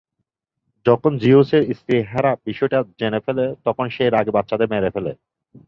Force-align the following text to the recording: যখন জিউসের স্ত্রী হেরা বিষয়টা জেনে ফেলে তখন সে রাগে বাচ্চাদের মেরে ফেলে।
যখন 0.85 1.11
জিউসের 1.17 1.63
স্ত্রী 1.77 1.97
হেরা 2.11 2.31
বিষয়টা 2.47 2.79
জেনে 2.99 3.19
ফেলে 3.25 3.45
তখন 3.65 3.85
সে 3.95 4.03
রাগে 4.07 4.31
বাচ্চাদের 4.37 4.71
মেরে 4.73 4.89
ফেলে। 4.95 5.11